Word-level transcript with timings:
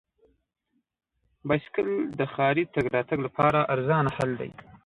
بایسکل 1.47 1.89
د 2.19 2.21
ښاري 2.33 2.63
تګ 2.73 2.85
راتګ 2.95 3.19
لپاره 3.27 3.59
ارزانه 3.73 4.11
حل 4.17 4.31
دی. 4.39 4.51